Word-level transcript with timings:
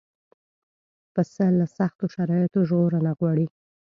پسه 1.13 1.45
له 1.59 1.65
سختو 1.77 2.05
شرایطو 2.15 2.59
ژغورنه 2.69 3.11
غواړي. 3.19 3.47